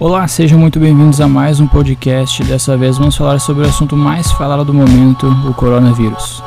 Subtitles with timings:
[0.00, 2.42] Olá, sejam muito bem-vindos a mais um podcast.
[2.42, 6.42] Dessa vez vamos falar sobre o assunto mais falado do momento, o coronavírus.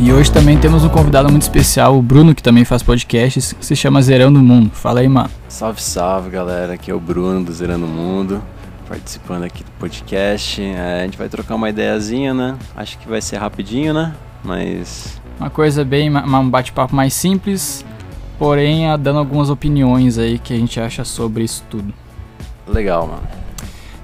[0.00, 3.64] E hoje também temos um convidado muito especial, o Bruno, que também faz podcasts, que
[3.64, 4.70] se chama Zerando o Mundo.
[4.72, 5.28] Fala aí, mano.
[5.50, 6.72] Salve, salve, galera.
[6.72, 8.42] Aqui é o Bruno do Zerando o Mundo,
[8.88, 10.62] participando aqui do podcast.
[10.62, 12.56] É, a gente vai trocar uma ideiazinha, né?
[12.74, 14.14] Acho que vai ser rapidinho, né?
[14.42, 17.84] Mas Uma coisa bem, um bate-papo mais simples,
[18.38, 21.92] porém ah, dando algumas opiniões aí que a gente acha sobre isso tudo.
[22.66, 23.22] legal, mano.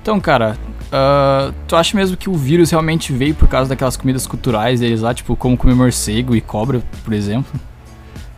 [0.00, 0.56] Então, cara,
[0.90, 5.00] ah, tu acha mesmo que o vírus realmente veio por causa daquelas comidas culturais deles
[5.00, 7.52] lá, tipo como comer morcego e cobra, por exemplo?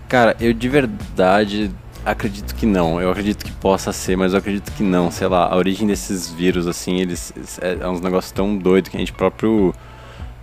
[0.09, 1.71] Cara, eu de verdade
[2.05, 3.01] acredito que não.
[3.01, 5.11] Eu acredito que possa ser, mas eu acredito que não.
[5.11, 7.33] Sei lá, a origem desses vírus, assim, eles.
[7.61, 9.75] É, é uns negócios tão doidos que a gente próprio.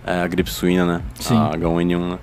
[0.04, 1.02] É, a gripe suína, né?
[1.14, 1.36] Sim.
[1.36, 2.18] A H1N1, né?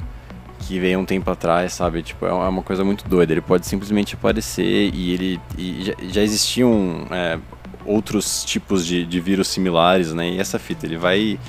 [0.69, 2.03] Que veio um tempo atrás, sabe?
[2.03, 3.33] Tipo, é uma coisa muito doida.
[3.33, 5.39] Ele pode simplesmente aparecer e ele.
[5.57, 7.39] E já, já existiam é,
[7.83, 10.29] outros tipos de, de vírus similares, né?
[10.29, 11.39] E essa fita, ele vai.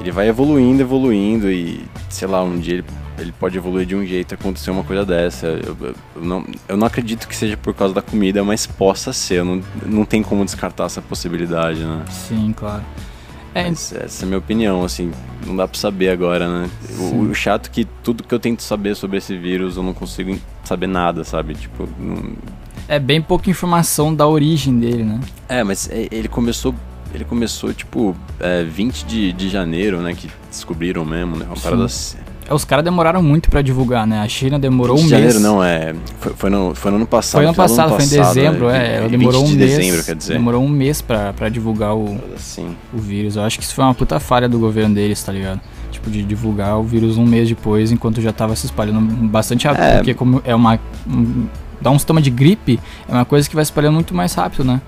[0.00, 2.84] Ele vai evoluindo, evoluindo e, sei lá, um dia ele,
[3.18, 5.46] ele pode evoluir de um jeito e acontecer uma coisa dessa.
[5.46, 9.12] Eu, eu- eu não, eu não acredito que seja por causa da comida, mas possa
[9.12, 9.44] ser.
[9.44, 12.04] Não, não tem como descartar essa possibilidade, né?
[12.10, 12.82] Sim, claro.
[13.54, 15.10] É, Mas essa é a minha opinião, assim,
[15.46, 16.70] não dá pra saber agora, né?
[16.98, 19.94] O, o chato é que tudo que eu tento saber sobre esse vírus eu não
[19.94, 21.54] consigo saber nada, sabe?
[21.54, 22.32] Tipo, não...
[22.86, 25.20] é bem pouca informação da origem dele, né?
[25.48, 26.74] É, mas é- ele começou,
[27.14, 30.14] ele começou, tipo, é, 20 de, de janeiro, né?
[30.14, 31.46] Que descobriram mesmo, né?
[31.46, 31.62] Uma Sim.
[31.62, 32.18] parada assim.
[32.48, 34.20] É, Os caras demoraram muito pra divulgar, né?
[34.20, 35.34] A China demorou 20 um de mês.
[35.34, 35.94] janeiro não, é.
[36.20, 37.40] Foi, foi no, foi no ano passado.
[37.40, 38.96] Foi ano final do passado, foi em dezembro, né?
[38.96, 39.00] é.
[39.02, 39.76] 20 demorou um de mês.
[39.76, 40.32] dezembro, quer dizer.
[40.34, 42.74] Demorou um mês pra, pra divulgar o, Assim.
[42.92, 43.36] o vírus.
[43.36, 45.60] Eu acho que isso foi uma puta falha do governo deles, tá ligado?
[45.90, 49.82] Tipo, de divulgar o vírus um mês depois, enquanto já tava se espalhando bastante rápido.
[49.84, 49.96] É.
[49.96, 50.78] Porque como é uma.
[51.06, 51.46] um-
[51.80, 54.64] dá um sintoma de gripe, é uma coisa que vai se espalhando muito mais rápido,
[54.64, 54.80] né?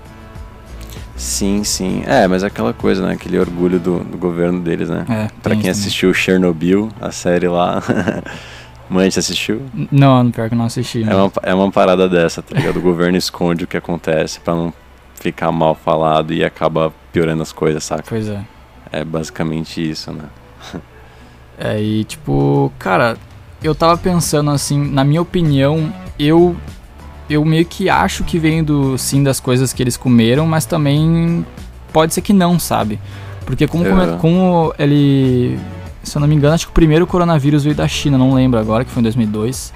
[1.21, 2.01] Sim, sim.
[2.07, 3.13] É, mas é aquela coisa, né?
[3.13, 5.05] Aquele orgulho do, do governo deles, né?
[5.07, 7.81] É, Pra quem isso assistiu Chernobyl, a série lá.
[8.89, 9.61] Mãe, você assistiu?
[9.91, 11.03] Não, pior que eu não assisti.
[11.03, 11.13] né?
[11.13, 12.77] É uma, é uma parada dessa, tá ligado?
[12.77, 14.73] O governo esconde o que acontece pra não
[15.13, 18.03] ficar mal falado e acaba piorando as coisas, saca?
[18.09, 18.41] Pois é.
[18.91, 20.23] É basicamente isso, né?
[21.63, 23.15] É, e tipo, cara,
[23.63, 26.55] eu tava pensando assim, na minha opinião, eu
[27.31, 31.45] eu meio que acho que vem do sim das coisas que eles comeram, mas também
[31.93, 32.99] pode ser que não, sabe?
[33.45, 34.17] Porque como, Aham.
[34.17, 35.59] como ele,
[36.03, 38.59] se eu não me engano, acho que o primeiro coronavírus veio da China, não lembro
[38.59, 39.73] agora, que foi em 2002.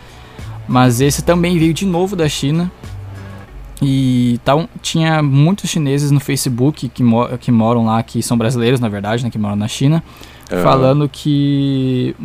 [0.67, 2.71] Mas esse também veio de novo da China.
[3.81, 8.79] E tal, tinha muitos chineses no Facebook que, mo que moram lá, que são brasileiros,
[8.79, 10.01] na verdade, né, que moram na China
[10.49, 12.15] Ah, falando que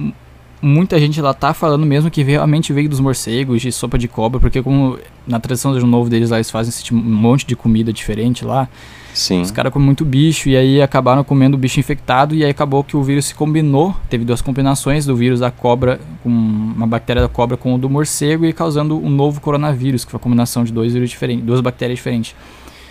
[0.62, 4.38] muita gente lá tá falando mesmo que realmente veio dos morcegos, de sopa de cobra,
[4.41, 7.47] porque como na tradição do ano novo deles lá eles fazem esse tipo- um monte
[7.47, 8.69] de comida diferente lá,
[9.15, 9.41] Sim.
[9.41, 12.84] os caras comem muito bicho e aí acabaram comendo o bicho infectado e aí acabou
[12.84, 17.22] que o vírus se combinou, teve duas combinações do vírus da cobra com uma bactéria
[17.22, 20.62] da cobra com o do morcego e causando um novo coronavírus, que foi a combinação
[20.65, 22.34] de dois vírus diferentes, duas bactérias diferentes.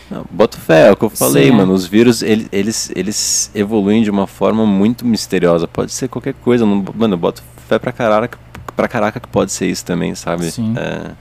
[0.10, 1.54] Não, Bota fé, é o que eu falei, Sim, é.
[1.54, 1.74] mano.
[1.74, 5.68] Os vírus, ele- eles, eles evoluem de uma forma muito misteriosa.
[5.68, 6.66] Pode ser qualquer coisa.
[6.66, 8.38] Não, mano, eu boto fé pra caraca,
[8.76, 10.50] pra caraca que pode ser isso também, sabe?
[10.52, 10.74] Sim.
[10.78, 11.12] É,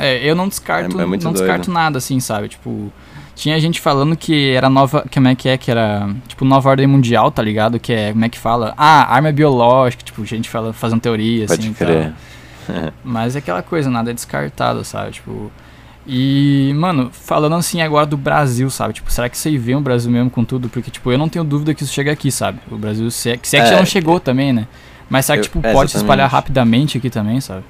[0.00, 1.32] É, eu não descarto, É- é não doido.
[1.32, 2.48] descarto nada, assim, sabe?
[2.48, 2.92] Tipo,
[3.34, 6.86] tinha gente falando que era nova, como é que é, que era, tipo, nova ordem
[6.86, 7.80] mundial, tá ligado?
[7.80, 8.74] Que é, como é que fala?
[8.76, 12.12] Ah, arma biológica, tipo, gente fala, fazendo teoria, pode assim, crer.
[13.02, 15.12] Mas é aquela coisa, nada é descartado, sabe?
[15.12, 15.50] Tipo,
[16.08, 18.94] e, mano, falando assim agora do Brasil, sabe?
[18.94, 20.68] Tipo, será que aí vem o Brasil mesmo com tudo?
[20.70, 22.58] Porque, tipo, eu não tenho dúvida que isso chega aqui, sabe?
[22.70, 24.66] O Brasil, se é, se é que É, já não chegou também, né?
[25.10, 27.62] Mas será que, eu- tipo, é, pode se espalhar rapidamente aqui também, sabe?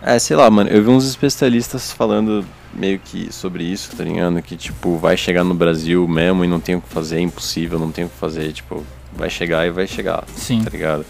[0.00, 4.40] É, sei lá, mano, eu vi uns especialistas falando meio que sobre isso, tá ligado?
[4.42, 7.78] Que, tipo, vai chegar no Brasil mesmo e não tem o que fazer, é impossível,
[7.78, 10.62] não tem o que fazer, tipo, vai chegar e vai chegar, Sim.
[10.62, 11.04] tá ligado?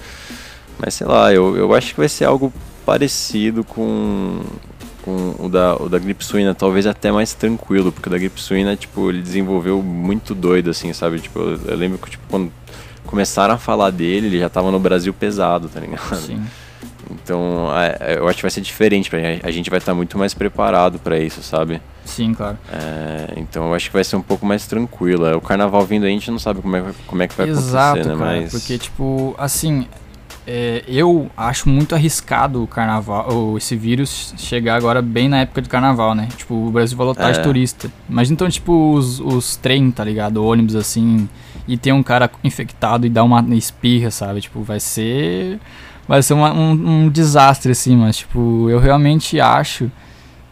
[0.78, 2.52] Mas sei lá, eu, eu acho que vai ser algo
[2.84, 4.40] parecido com,
[5.06, 8.40] com o, da, o da gripe suína, talvez até mais tranquilo, porque o da gripe
[8.40, 11.20] suína, tipo, ele desenvolveu muito doido, assim, sabe?
[11.20, 12.52] Tipo, eu, eu lembro que, tipo, quando
[13.06, 16.16] começaram a falar dele, ele já tava no Brasil pesado, tá ligado?
[16.16, 16.42] Sim.
[17.08, 17.68] Então,
[18.00, 19.46] é, eu acho que vai ser diferente, pra gente.
[19.46, 21.80] a gente vai estar muito mais preparado pra isso, sabe?
[22.04, 22.58] Sim, claro.
[22.72, 25.24] É, então, eu acho que vai ser um pouco mais tranquilo.
[25.24, 27.48] É, O carnaval vindo aí, a gente não sabe como é, como é que vai
[27.48, 28.18] Exato, acontecer, né?
[28.24, 29.86] cara, Mas porque, tipo, assim,
[30.46, 35.60] é, eu acho muito arriscado o carnaval, ou esse vírus chegar agora bem na época
[35.60, 36.28] de carnaval, né?
[36.36, 37.42] Tipo, o Brasil vai lotar de É.
[37.42, 37.90] turista.
[38.08, 40.44] Mas então, tipo, os, os trem, tá ligado?
[40.44, 41.28] Ônibus, assim,
[41.66, 44.40] e tem um cara infectado e dá uma espirra, sabe?
[44.40, 45.58] Tipo, vai ser...
[46.08, 46.70] Vai ser uma- um,
[47.06, 49.90] um desastre, assim, mas, tipo, eu realmente acho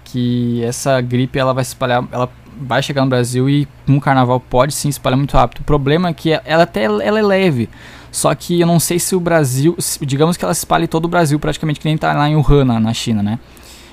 [0.05, 2.29] que essa gripe, ela vai se espalhar, ela
[2.61, 5.61] vai chegar no Brasil e um carnaval pode sim espalhar muito rápido.
[5.61, 7.69] O problema é que ela até ela é leve.
[8.15, 11.09] Só que eu não sei se o Brasil, digamos que ela se espalhe todo o
[11.09, 13.41] Brasil, praticamente que nem tá lá em Wuhan, na, na China, né?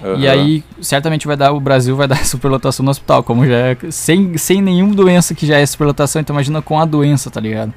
[0.03, 0.19] Uhum.
[0.19, 3.77] E aí, certamente vai dar, o Brasil vai dar superlotação no hospital, como já é,
[3.89, 7.73] sem, sem nenhuma doença que já é superlotação, então imagina com a doença, tá ligado?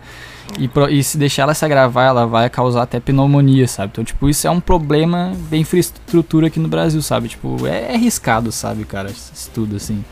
[0.58, 3.92] E, e se deixar ela se agravar, ela vai causar até pneumonia, sabe?
[3.94, 7.28] Então, tipo, isso é um problema de infraestrutura aqui no Brasil, sabe?
[7.28, 10.04] Tipo, é, é arriscado, sabe, cara, isso tudo, assim.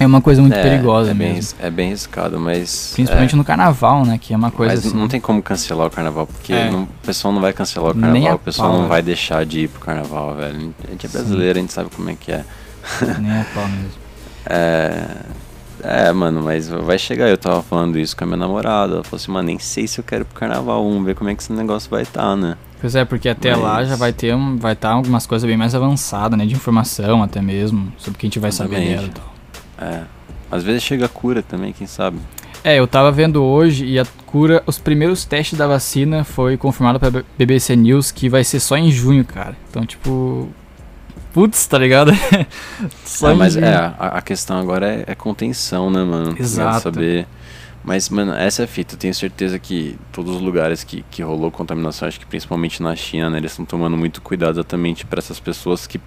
[0.00, 1.58] É uma coisa muito é, perigosa é mesmo.
[1.58, 2.92] Bem, é bem arriscado, mas.
[2.94, 3.36] Principalmente é.
[3.36, 4.16] no carnaval, né?
[4.18, 4.96] Que é uma coisa mas assim.
[4.96, 6.70] não tem como cancelar o carnaval, porque é.
[6.70, 9.60] não, o pessoal não vai cancelar o carnaval, o pessoal pau, não vai deixar de
[9.60, 10.74] ir pro carnaval, velho.
[10.88, 11.58] A gente é brasileiro, Sim.
[11.58, 12.44] a gente sabe como é que é.
[13.18, 13.92] Nem a pau mesmo.
[14.48, 15.04] é.
[15.82, 17.28] É, mano, mas vai chegar.
[17.28, 18.94] Eu tava falando isso com a minha namorada.
[18.94, 20.82] Ela falou assim, mano, nem sei se eu quero ir pro carnaval.
[20.82, 22.56] Vamos ver como é que esse negócio vai estar, tá, né?
[22.80, 23.60] Pois é, porque até mas...
[23.60, 26.46] lá já vai ter vai estar tá algumas coisas bem mais avançadas, né?
[26.46, 29.29] De informação até mesmo, sobre o que a gente vai saber dela e tal.
[29.80, 30.02] É.
[30.50, 32.18] Às vezes chega a cura também, quem sabe?
[32.62, 37.00] É, eu tava vendo hoje e a cura, os primeiros testes da vacina foi confirmado
[37.00, 39.56] pela BBC News que vai ser só em junho, cara.
[39.70, 40.48] Então, tipo,
[41.32, 42.12] putz, tá ligado?
[43.04, 43.64] só é, mas junho.
[43.64, 46.34] é, a, a, questão agora é, é, contenção, né, mano?
[46.38, 46.82] Exato.
[46.82, 47.26] Saber.
[47.82, 48.94] Mas, mano, essa é a fita.
[48.94, 52.94] Eu tenho certeza que todos os lugares que, que rolou contaminação, acho que principalmente na
[52.94, 55.98] China, né, eles estão tomando muito cuidado exatamente para essas pessoas que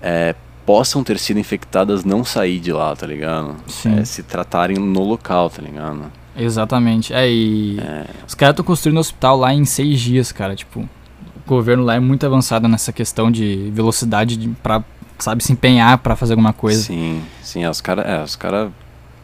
[0.00, 3.56] é, possam ter sido infectadas não sair de lá, tá ligado?
[3.66, 3.98] Sim.
[3.98, 6.10] É, se tratarem no local, tá ligado?
[6.36, 7.12] Exatamente.
[7.12, 8.06] É, e é.
[8.26, 10.54] os caras estão construindo um hospital lá em seis dias, cara.
[10.54, 14.82] Tipo, o governo lá é muito avançado nessa questão de velocidade de, pra,
[15.18, 16.82] sabe, se empenhar para fazer alguma coisa.
[16.82, 17.66] Sim, sim.
[17.66, 18.72] Os caras é, os cara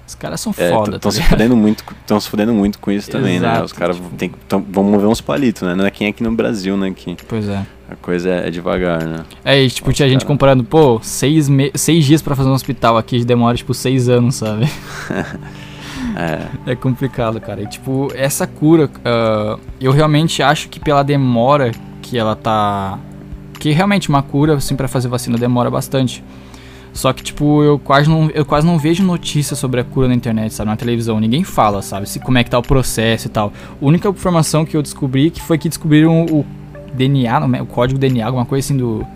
[0.07, 0.97] os caras são é, foda.
[0.97, 3.47] Estão tá se fudendo muito, estão se fudendo muito com isso também, né?
[3.47, 3.65] Exato, né?
[3.65, 4.39] Os caras tipo...
[4.71, 5.75] vão mover uns palitos, né?
[5.75, 6.91] Não é quem é aqui no Brasil, né?
[6.97, 7.67] Que pois é.
[7.91, 9.25] A coisa é, é devagar, né?
[9.43, 11.71] É, e tipo, Nossa, tinha gente comparando, pô, seis, me...
[11.75, 14.69] seis dias para fazer um hospital aqui demora, tipo, seis anos, sabe?
[16.15, 16.73] é.
[16.73, 17.63] É complicado, cara.
[17.63, 22.99] E, tipo, essa cura, uh, eu realmente acho que pela demora que ela tá...
[23.59, 26.23] Que realmente uma cura, assim, para fazer vacina demora bastante.
[26.93, 30.15] Só que, tipo, eu quase não, eu quase não vejo notícias sobre a cura na
[30.15, 30.69] internet, sabe?
[30.69, 31.19] Na televisão.
[31.19, 32.09] Ninguém fala, sabe?
[32.09, 33.53] Se, como é que tá o processo e tal.
[33.81, 36.45] A única informação que eu descobri que foi que descobriram o
[36.95, 39.07] DNA, o código DNA, alguma coisa assim do,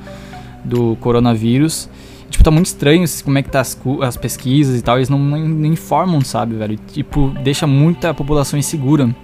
[0.65, 1.89] do coronavírus.
[2.31, 4.97] Tipo, tá muito estranho como é que tá as, as pesquisas e tal.
[4.97, 6.79] Eles não, não, não informam, sabe, velho?
[6.87, 9.15] Tipo, deixa muita população insegura.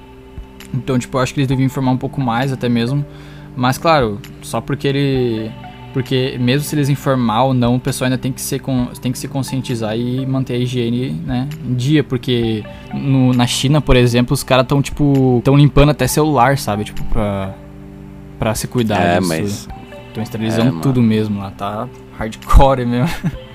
[0.74, 3.04] Então, tipo, eu acho que eles deviam informar um pouco mais até mesmo.
[3.56, 5.50] Mas, claro, só porque ele
[5.92, 8.60] porque mesmo se eles informar ou não, o pessoal ainda tem que, ser
[9.00, 12.04] tem que se conscientizar e manter a higiene né, em dia.
[12.04, 12.62] Porque
[12.92, 15.38] no, na China, por exemplo, os caras estão tipo.
[15.38, 16.84] estão limpando até celular, sabe?
[16.84, 17.54] Tipo, pra,
[18.38, 19.28] pra se cuidar é, disso.
[19.28, 19.68] Mas...
[20.08, 21.88] Estão esterilizando é, tudo mesmo lá, tá
[22.18, 23.08] hardcore mesmo.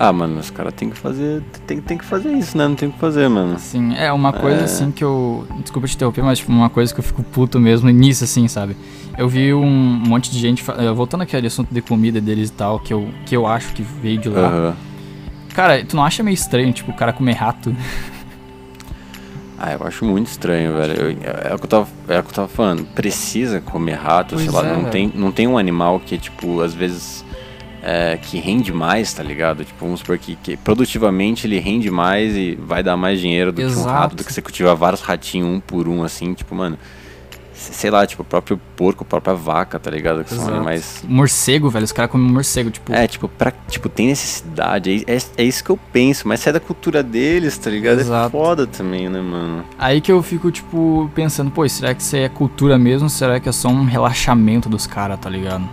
[0.00, 1.42] Ah, mano, os caras tem que fazer.
[1.66, 2.68] Tem, tem que fazer isso, né?
[2.68, 3.58] Não tem o que fazer, mano.
[3.58, 4.64] Sim, é uma coisa é...
[4.64, 5.44] assim que eu.
[5.60, 8.76] Desculpa te interromper, mas tipo, uma coisa que eu fico puto mesmo nisso, assim, sabe?
[9.16, 10.64] Eu vi um monte de gente.
[10.70, 13.82] Eh, voltando aquele assunto de comida deles e tal, que eu, que eu acho que
[13.82, 14.48] veio de lá.
[14.48, 14.74] Uhum.
[15.52, 17.74] Cara, tu não acha meio estranho, tipo, o cara comer rato?
[19.58, 20.92] Ah, eu acho muito estranho, velho.
[20.94, 22.84] Eu, é, o que eu tava, é o que eu tava falando.
[22.94, 24.68] Precisa comer rato, pois sei lá.
[24.68, 27.24] É, não, tem, não tem um animal que, tipo, às vezes
[27.82, 29.64] é, que rende mais, tá ligado?
[29.64, 33.60] Tipo, vamos supor que, que, produtivamente ele rende mais e vai dar mais dinheiro do
[33.60, 33.80] Exato.
[33.80, 36.78] que um rato, do que você cultivar vários ratinhos um por um, assim, tipo, mano.
[37.58, 40.22] Sei lá, tipo, o próprio porco, a própria vaca, tá ligado?
[40.22, 41.02] Que são animais.
[41.04, 42.92] Morcego, velho, os caras comem morcego, tipo.
[42.92, 45.04] É, tipo, pra, tipo, tem necessidade.
[45.06, 47.98] É, é, é, isso que eu penso, mas sai da cultura deles, tá ligado?
[47.98, 48.28] É Exato.
[48.28, 49.64] É foda também, né, mano?
[49.76, 53.10] Aí que eu fico, tipo, pensando, pô, será que isso é cultura mesmo?
[53.10, 55.68] Será que é só um relaxamento dos caras, tá ligado?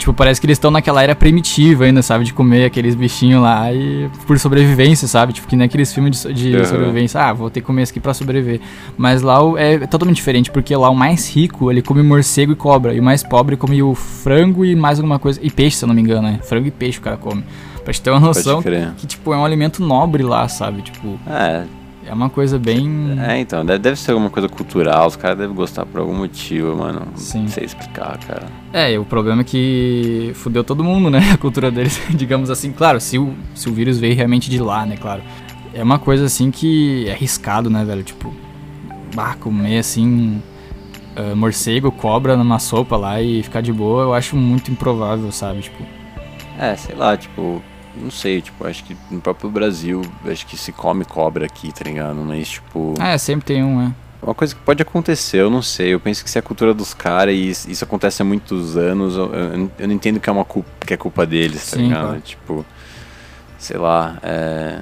[0.00, 2.24] Tipo, parece que eles estão naquela era primitiva ainda, sabe?
[2.24, 5.34] De comer aqueles bichinhos lá e por sobrevivência, sabe?
[5.34, 6.64] Tipo, que nem aqueles filmes de, de uhum.
[6.64, 7.20] sobrevivência.
[7.20, 8.62] Ah, vou ter que comer isso aqui pra sobreviver.
[8.96, 12.94] Mas lá é totalmente diferente, porque lá o mais rico, ele come morcego e cobra.
[12.94, 15.38] E o mais pobre come o frango e mais alguma coisa.
[15.42, 16.40] E peixe, se eu não me engano, né?
[16.44, 17.44] Frango e peixe o cara come.
[17.84, 18.62] Pra te ter uma noção
[18.96, 20.80] que, tipo, é um alimento nobre lá, sabe?
[20.80, 21.20] Tipo...
[21.28, 21.64] É,
[22.06, 23.18] é uma coisa bem.
[23.20, 26.76] É, então, deve, deve ser alguma coisa cultural, os caras devem gostar por algum motivo,
[26.76, 27.06] mano.
[27.14, 27.42] Sim.
[27.42, 28.46] Não sei explicar, cara.
[28.72, 31.20] É, o problema é que fudeu todo mundo, né?
[31.32, 32.72] A cultura deles, digamos assim.
[32.72, 34.96] Claro, se o, se o vírus veio realmente de lá, né?
[34.96, 35.22] Claro.
[35.72, 38.02] É uma coisa assim que é arriscado, né, velho?
[38.02, 38.34] Tipo,
[39.14, 40.42] bah, comer assim.
[41.16, 45.60] Uh, morcego, cobra numa sopa lá e ficar de boa, eu acho muito improvável, sabe?
[45.60, 45.84] Tipo.
[46.56, 47.60] É, sei lá, tipo,
[47.94, 51.84] não sei, tipo, acho que no próprio Brasil, acho que se come cobra aqui, tá
[51.84, 52.16] ligado?
[52.16, 52.94] Mas, tipo.
[53.00, 53.92] É, sempre tem um, é.
[54.22, 55.94] Uma coisa que pode acontecer, eu não sei.
[55.94, 59.16] Eu penso que se é a cultura dos caras e isso acontece há muitos anos,
[59.16, 59.32] eu,
[59.78, 62.06] eu, não entendo que é uma culpa, que é culpa deles, tá Sim, ligado?
[62.06, 62.20] Claro.
[62.20, 62.66] Tipo.
[63.58, 64.80] sei lá, é,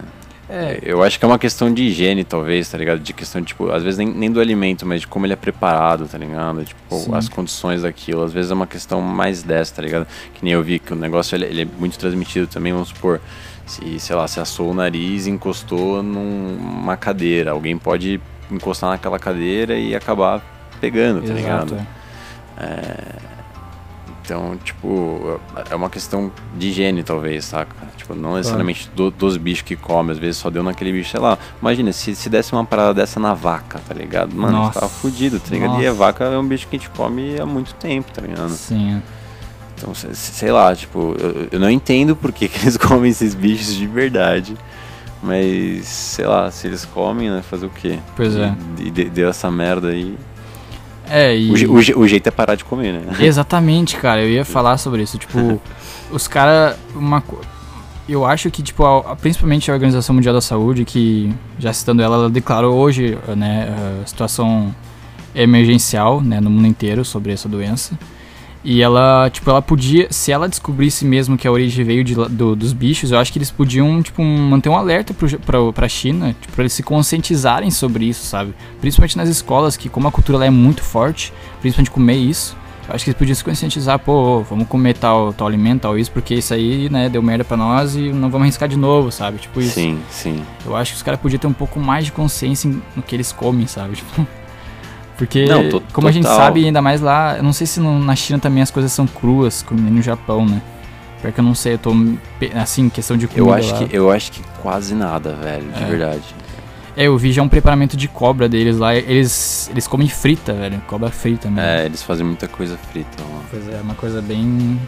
[0.50, 3.00] É, eu acho que é uma questão de higiene, talvez, tá ligado?
[3.00, 6.08] De questão, tipo, às vezes nem, nem do alimento, mas de como ele é preparado,
[6.08, 6.64] tá ligado?
[6.64, 7.14] Tipo, Sim.
[7.14, 8.22] as condições daquilo.
[8.22, 10.06] Às vezes é uma questão mais dessa, tá ligado?
[10.32, 13.20] Que nem eu vi que o negócio ele, ele é muito transmitido também, vamos supor,
[13.66, 17.50] se, sei lá, se assou o nariz e encostou numa cadeira.
[17.50, 18.18] Alguém pode
[18.50, 20.42] encostar naquela cadeira e acabar
[20.80, 21.74] pegando, tá ligado?
[21.74, 21.86] exato.
[22.58, 23.37] é.
[24.28, 27.74] Então, tipo, é uma questão de higiene, talvez, saca?
[27.96, 31.18] Tipo, não necessariamente do- dos bichos que come, às vezes só deu naquele bicho, sei
[31.20, 31.38] lá.
[31.62, 34.36] Imagina, se, se desse uma parada dessa na vaca, tá ligado?
[34.36, 34.80] Mano, Nossa.
[34.80, 35.80] tava fudido, tá ligado?
[35.80, 35.94] E a Nossa.
[35.94, 38.50] vaca é um bicho que a gente come há muito tempo, tá ligado?
[38.50, 39.02] Sim.
[39.74, 43.10] Então, se- se- sei lá, tipo, eu, eu não entendo por que, que eles comem
[43.10, 44.54] esses bichos de verdade.
[45.22, 47.98] Mas, sei lá, se eles comem, né, fazer o quê?
[48.14, 48.54] Pois é.
[48.78, 50.18] E, e de- deu essa merda aí.
[51.10, 51.50] É, e...
[51.66, 53.16] O, o o jeito é parar de comer, né?
[53.24, 54.22] Exatamente, cara.
[54.22, 55.18] Eu ia falar sobre isso.
[55.18, 55.60] Tipo,
[56.10, 56.76] os caras.
[56.94, 57.22] Uma...
[58.08, 62.16] Eu acho que, tipo, a- principalmente a Organização Mundial da Saúde, que, já citando ela,
[62.16, 63.68] ela declarou hoje, né,
[64.02, 64.74] a situação
[65.34, 67.98] emergencial, né, no mundo inteiro sobre essa doença.
[68.64, 72.56] E ela, tipo, ela podia, se ela descobrisse mesmo que a origem veio de, do-
[72.56, 76.34] dos bichos, eu acho que eles podiam, tipo, manter um alerta pro, pra, pra China,
[76.40, 78.52] tipo, pra eles se conscientizarem sobre isso, sabe?
[78.80, 82.56] Principalmente nas escolas, que como a cultura lá é muito forte, principalmente comer isso,
[82.88, 86.10] eu acho que eles podiam se conscientizar, pô, vamos comer tal, tal alimento, tal isso,
[86.10, 89.38] porque isso aí, né, deu merda pra nós e não vamos arriscar de novo, sabe?
[89.38, 89.74] Tipo isso.
[89.74, 90.42] Sim, sim.
[90.66, 93.30] Eu acho que os caras podiam ter um pouco mais de consciência no que eles
[93.30, 93.96] comem, sabe?
[93.96, 94.26] Tipo,
[95.18, 96.38] porque, Não, to- como a gente total.
[96.38, 99.06] sabe, ainda mais lá, eu não sei se no- na China também as coisas são
[99.06, 100.62] cruas, como no Japão, né?
[101.20, 101.92] Pior que eu não sei, eu tô,
[102.54, 103.78] assim, questão de comida Eu acho, lá.
[103.86, 105.86] que, eu acho que quase nada, velho, de É.
[105.86, 106.22] verdade.
[106.96, 110.80] É, eu vi já um preparamento de cobra deles lá, eles, eles comem frita, velho,
[110.86, 111.60] cobra frita mesmo.
[111.68, 113.40] É, eles fazem muita coisa frita lá.
[113.50, 114.80] Pois é, é uma coisa bem...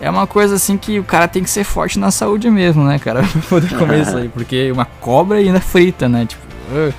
[0.00, 2.98] É uma coisa assim que o cara tem que ser forte na saúde mesmo, né,
[2.98, 3.22] cara?
[3.32, 4.28] Pra poder comer isso aí.
[4.28, 6.26] Porque uma cobra ainda frita, né?
[6.26, 6.42] Tipo.
[6.72, 6.92] ugh.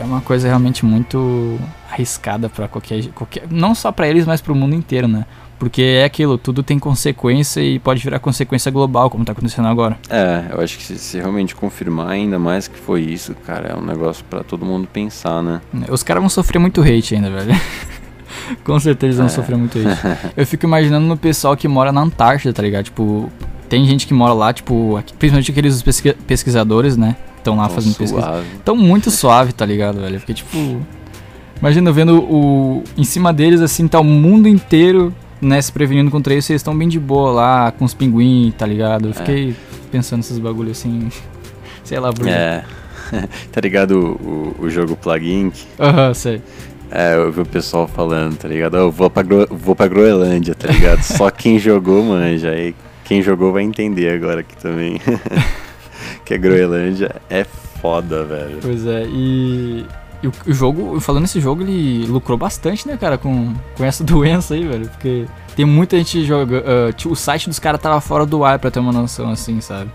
[0.00, 1.58] É uma coisa realmente muito
[1.90, 3.44] arriscada pra qualquer, qualquer.
[3.50, 5.26] Não só pra eles, mas pro mundo inteiro, né?
[5.58, 9.98] Porque é aquilo, tudo tem consequência e pode virar consequência global, como tá acontecendo agora.
[10.08, 13.76] É, eu acho que se, se realmente confirmar ainda mais que foi isso, cara, é
[13.76, 15.60] um negócio pra todo mundo pensar, né?
[15.90, 17.52] Os caras vão sofrer muito hate ainda, velho.
[18.64, 19.28] Com certeza eles vão É.
[19.28, 20.00] sofrer muito hate.
[20.34, 22.84] Eu fico imaginando no pessoal que mora na Antártida, tá ligado?
[22.84, 23.30] Tipo,
[23.68, 27.16] tem gente que mora lá, tipo, aqui- principalmente aqueles pesqui- pesquisadores, né?
[27.40, 28.20] Estão lá Tão fazendo pesquisa.
[28.22, 28.46] suave.
[28.64, 30.18] Tão muito suave, tá ligado, velho?
[30.18, 30.80] Porque, tipo.
[31.60, 32.84] Imagina vendo o.
[32.96, 36.60] Em cima deles, assim, tá o mundo inteiro, né, se prevenindo contra isso, e eles
[36.60, 39.08] estão bem de boa lá, com os pinguins, tá ligado?
[39.08, 39.54] Eu fiquei
[39.90, 41.08] pensando nesses bagulho assim.
[41.84, 42.62] Sei lá, por É.
[43.50, 45.54] tá ligado o, o, jogo Plague Inc?
[45.80, 46.40] Aham, sei.
[46.90, 48.76] É, eu vi o pessoal falando, tá ligado?
[48.76, 51.02] Eu vou pra, Gro- vou pra Groenlândia, tá ligado?
[51.04, 52.50] Só quem jogou manja.
[52.50, 55.00] Aí quem jogou vai entender agora aqui também.
[56.30, 58.58] Que a Groenlândia é foda, velho.
[58.62, 59.84] Pois é, e.
[60.22, 64.52] E o, jogo, falando nesse jogo, ele lucrou bastante, né, cara, com, com essa doença
[64.52, 64.86] aí, velho.
[64.86, 65.24] Porque
[65.56, 66.62] tem muita gente jogando.
[67.06, 69.90] o site dos caras tava fora do ar, pra ter uma noção, assim, sabe?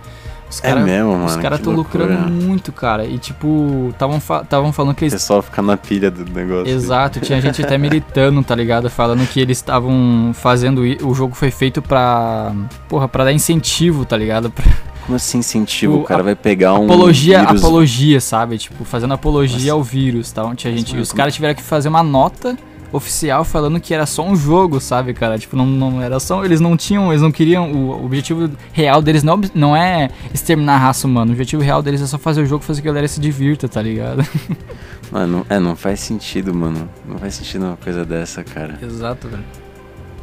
[0.56, 1.26] Os É mesmo, mano.
[1.26, 2.06] Os caras que tão loucura.
[2.06, 3.06] lucrando muito, cara.
[3.06, 5.14] E tipo, estavam fa falando que O eles.
[5.14, 6.68] pessoal fica na pilha do negócio.
[6.74, 8.90] Exato, tinha gente até militando, tá ligado?
[8.90, 10.82] Falando que eles estavam fazendo.
[11.04, 12.54] O jogo foi feito pra.
[12.88, 14.50] Porra, pra dar incentivo, tá ligado?
[14.50, 14.64] Pra,
[15.06, 15.98] Como assim incentivo?
[15.98, 17.62] O- O cara vai pegar um apologia, vírus...
[17.64, 18.58] apologia, sabe?
[18.58, 19.74] Tipo, fazendo apologia Nossa.
[19.74, 20.56] ao vírus, tá?
[20.56, 20.98] Tinha gente.
[20.98, 22.58] os caras tiveram que fazer uma nota
[22.96, 25.38] oficial falando que era só um jogo, sabe, cara?
[25.38, 26.44] Tipo, não, não era só.
[26.44, 27.12] Eles não tinham.
[27.12, 27.72] Eles não queriam.
[27.72, 31.32] O, objetivo real deles não, não é exterminar a raça humana.
[31.32, 33.68] O objetivo real deles é só fazer o jogo fazer que a galera se divirta,
[33.68, 34.24] tá ligado?
[35.12, 36.90] Mano, é, não faz sentido, mano.
[37.08, 38.78] Não faz sentido uma coisa dessa, cara.
[38.82, 39.44] Exato, velho.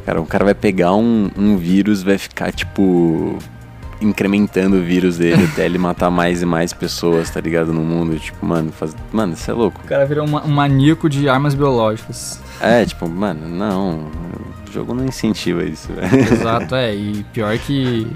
[0.05, 3.37] Cara, o cara vai pegar um, um vírus, vai ficar, tipo,
[4.01, 7.71] incrementando o vírus dele até ele matar mais e mais pessoas, tá ligado?
[7.71, 8.19] No mundo.
[8.19, 8.95] Tipo, mano, faz...
[9.11, 9.79] mano, isso é louco.
[9.83, 12.41] O cara virou um maníaco de armas biológicas.
[12.61, 14.07] É, tipo, mano, não.
[14.67, 16.33] O jogo não incentiva isso, velho.
[16.33, 16.95] Exato, é.
[16.95, 18.07] E pior que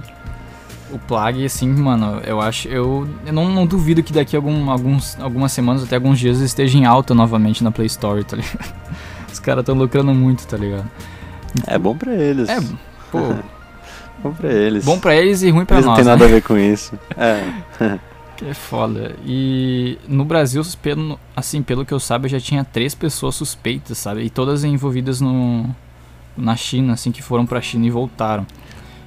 [0.92, 2.68] o Plague, assim, mano, eu acho.
[2.68, 6.78] Eu, eu não, não duvido que daqui algum, alguns, algumas semanas, até alguns dias, esteja
[6.78, 8.74] em alta novamente na Play Store, tá ligado?
[9.32, 10.90] Os caras tão lucrando muito, tá ligado?
[11.66, 12.50] É bom pra eles.
[12.50, 12.60] É,
[13.12, 13.20] pô,
[14.24, 14.86] bom pra eles.
[14.86, 16.00] bom pra eles e ruim pra Eles não nós.
[16.00, 16.12] tem né?
[16.12, 16.94] nada a ver com isso.
[17.18, 17.44] É.
[18.38, 19.16] Que é foda.
[19.26, 24.22] E no Brasil, pelo, assim, pelo que eu saiba, já tinha três pessoas suspeitas, sabe?
[24.22, 25.66] E todas envolvidas no,
[26.38, 28.46] na China, assim, que foram pra China e voltaram.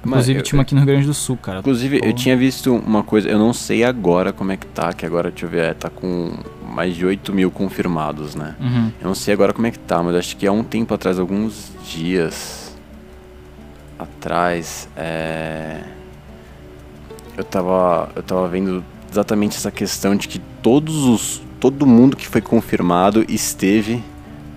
[0.03, 1.59] Mano, Inclusive eu- tinha uma aqui no Rio Grande do Sul, cara.
[1.59, 2.13] Inclusive, eu Pô.
[2.13, 5.45] tinha visto uma coisa, eu não sei agora como é que tá, que agora, deixa
[5.45, 6.33] eu ver, é, tá com
[6.67, 8.55] mais de 8 mil confirmados, né?
[8.59, 8.91] Uhum.
[8.99, 11.19] Eu não sei agora como é que tá, mas acho que há um tempo atrás,
[11.19, 12.75] alguns dias
[13.99, 15.81] atrás, é...
[17.37, 22.27] eu tava, eu tava vendo exatamente essa questão de que todos os, todo mundo que
[22.27, 24.01] foi confirmado esteve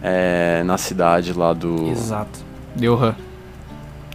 [0.03, 1.89] é, na cidade lá do.
[1.89, 2.41] Exato.
[2.77, 3.17] De Wuhan.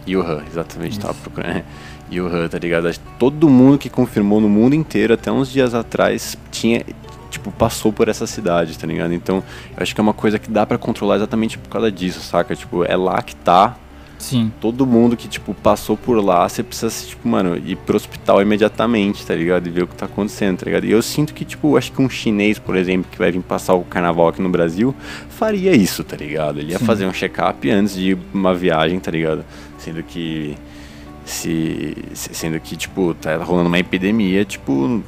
[0.08, 1.00] Wuhan, exatamente, Isso.
[1.00, 1.62] tava procurando.
[2.10, 2.90] Wuhan, tá ligado?
[3.18, 6.84] Todo mundo que confirmou no mundo inteiro, até uns dias atrás, tinha.
[7.30, 9.14] Tipo, passou por essa cidade, tá ligado?
[9.14, 9.36] Então,
[9.76, 12.56] eu acho que é uma coisa que dá para controlar exatamente por causa disso, saca?
[12.56, 13.76] Tipo, é lá que tá
[14.20, 14.52] Sim.
[14.60, 19.24] Todo mundo que, tipo, passou por lá, você precisa, tipo, mano, ir pro hospital imediatamente,
[19.26, 19.66] tá ligado?
[19.66, 20.84] E ver o que tá acontecendo, tá ligado?
[20.84, 23.72] E eu sinto que, tipo, acho que um chinês, por exemplo, que vai vir passar
[23.74, 24.94] o carnaval aqui no Brasil,
[25.30, 26.60] faria isso, tá ligado?
[26.60, 26.84] Ele ia Sim.
[26.84, 29.42] fazer um check-up antes de uma viagem, tá ligado?
[29.78, 30.54] Sendo que.
[31.24, 35.02] Se, sendo que, tipo, tá rolando uma epidemia, tipo,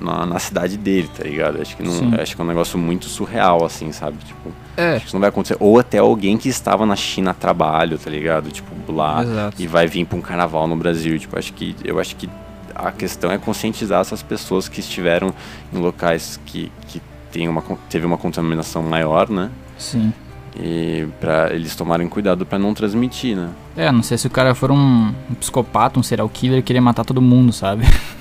[0.00, 1.60] na, na cidade dele, tá ligado?
[1.60, 4.16] Acho que, não, acho que é um negócio muito surreal, assim, sabe?
[4.24, 4.96] Tipo, é.
[4.96, 5.56] acho que não vai acontecer.
[5.60, 8.50] Ou até alguém que estava na China a trabalho, tá ligado?
[8.50, 9.62] Tipo, lá Exato.
[9.62, 11.18] e vai vir pra um carnaval no Brasil.
[11.18, 12.28] Tipo, acho que, eu acho que
[12.74, 15.34] a questão é conscientizar essas pessoas que estiveram
[15.72, 19.50] em locais que, que tem uma, teve uma contaminação maior, né?
[19.78, 20.12] Sim.
[20.58, 23.50] E para eles tomarem cuidado para não transmitir, né?
[23.76, 27.04] É, não sei se o cara for um, um psicopata, um serial killer querer matar
[27.04, 27.84] todo mundo, sabe?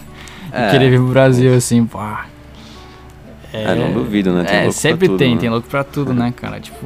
[0.51, 0.71] É.
[0.71, 2.27] Querer vir pro Brasil assim, pá.
[3.53, 4.43] É, é não duvido, né?
[4.43, 5.41] Tem é, sempre tudo, tem, né?
[5.41, 6.59] tem louco pra tudo, né, cara?
[6.59, 6.85] Tipo.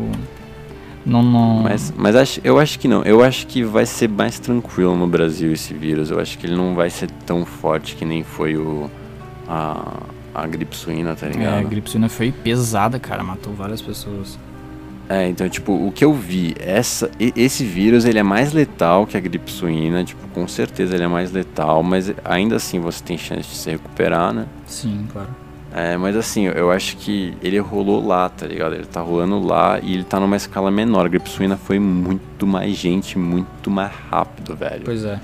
[1.06, 1.64] Não, não...
[1.64, 3.04] Mas, mas acho, eu acho que não.
[3.04, 6.10] Eu acho que vai ser mais tranquilo no Brasil esse vírus.
[6.10, 8.90] Eu acho que ele não vai ser tão forte que nem foi o.
[9.48, 10.04] A,
[10.34, 11.56] a gripe suína, tá ligado?
[11.56, 13.22] É, a gripe suína foi pesada, cara.
[13.22, 14.40] Matou várias pessoas.
[15.10, 19.18] É, então, tipo, o que eu vi, essa, esse vírus, ele é mais letal que
[19.18, 23.18] a gripe suína, tipo, com certeza ele é mais letal, mas ainda assim você tem
[23.18, 24.46] chance de se recuperar, né?
[24.66, 25.30] Sim, claro.
[25.76, 28.76] É, mas assim, eu acho que ele rolou lá, tá ligado?
[28.76, 31.08] Ele tá rolando lá e ele tá numa escala menor.
[31.08, 34.84] A gripe suína foi muito mais gente, muito mais rápido, velho.
[34.86, 35.20] Pois é.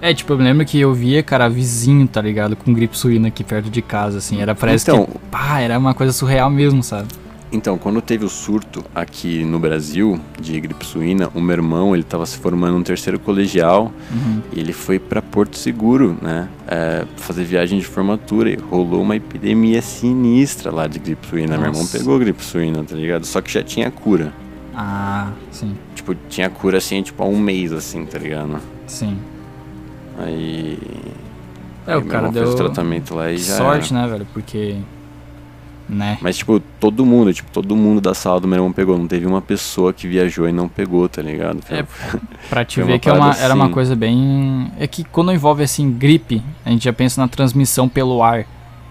[0.00, 2.56] É, tipo, eu me lembro que eu via, cara, vizinho, tá ligado?
[2.56, 4.40] Com gripe suína aqui perto de casa, assim.
[4.40, 7.08] Era, parece então, que, pá, era uma coisa surreal mesmo, sabe?
[7.52, 12.02] Então, quando teve o surto aqui no Brasil de gripe suína, o meu irmão ele
[12.02, 14.40] estava se formando no terceiro colegial uhum.
[14.52, 19.16] e ele foi para Porto Seguro, né, é, fazer viagem de formatura e rolou uma
[19.16, 21.58] epidemia sinistra lá de gripe suína.
[21.58, 21.60] Nossa.
[21.60, 23.26] Meu irmão pegou gripe suína, tá ligado?
[23.26, 24.32] Só que já tinha cura.
[24.74, 25.76] Ah, sim.
[25.94, 28.58] Tipo, tinha cura assim, tipo, há um mês, assim, tá ligado?
[28.86, 29.18] Sim.
[30.18, 30.78] Aí.
[31.86, 32.44] É, aí o cara deu.
[32.44, 33.56] Fez tratamento lá e já.
[33.58, 34.02] Sorte, era.
[34.02, 34.26] né, velho?
[34.32, 34.78] Porque
[35.88, 36.18] né?
[36.20, 38.98] Mas, tipo, todo mundo, tipo, todo mundo da sala do meu irmão pegou.
[38.98, 41.62] Não teve uma pessoa que viajou e não pegou, tá ligado?
[41.62, 41.86] Foi, é,
[42.50, 43.44] pra te ver que é uma, assim.
[43.44, 43.72] era uma assim.
[43.72, 44.68] coisa bem.
[44.80, 48.44] É que quando envolve, assim, gripe, a gente já pensa na transmissão pelo ar.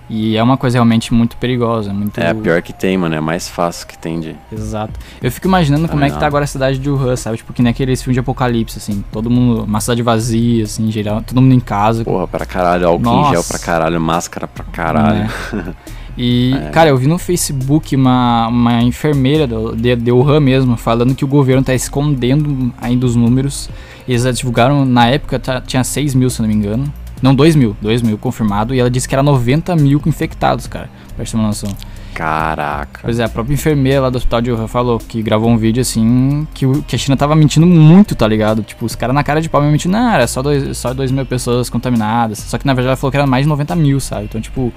[0.10, 1.94] E é uma coisa realmente muito perigosa.
[1.94, 2.18] Muito...
[2.18, 3.14] É a pior que tem, mano.
[3.16, 4.38] É mais fácil que tem de.
[4.52, 4.98] Exato.
[5.22, 7.38] Eu fico imaginando como é que tá agora a cidade de Wuhan, sabe?
[7.38, 9.04] Tipo, que nem aqueles filmes de apocalipse, assim.
[9.12, 9.64] Todo mundo.
[9.64, 11.22] Uma cidade vazia, assim, em geral.
[11.22, 12.06] Todo mundo em casa.
[12.06, 12.88] Porra, pra caralho.
[12.88, 13.30] Álcool Nossa.
[13.30, 14.00] em gel pra caralho.
[14.02, 15.30] Máscara pra caralho.
[15.54, 15.92] É.
[16.18, 16.70] E, é.
[16.70, 21.24] cara, eu vi no Facebook uma, uma enfermeira do, de, de Wuhan mesmo, falando que
[21.24, 23.70] o governo tá escondendo ainda os números.
[24.08, 26.92] Eles divulgaram, na época, tá, tinha 6 mil, se não me engano.
[27.22, 28.74] Não, 2 mil, 2 mil confirmado.
[28.74, 30.90] E ela disse que era 90 mil infectados, cara.
[31.16, 31.72] Pra ter uma noção.
[32.14, 33.00] Caraca.
[33.04, 35.82] Pois é, a própria enfermeira lá do hospital de Wuhan falou que gravou um vídeo
[35.82, 38.64] assim que, que a China tava mentindo muito, tá ligado?
[38.64, 41.10] Tipo, os caras na cara de pau me mentindo, não, era só 2 só dois
[41.10, 42.40] mil pessoas contaminadas.
[42.40, 44.26] Só que na verdade ela falou que era mais de 90 mil, sabe?
[44.26, 44.74] Então, tipo,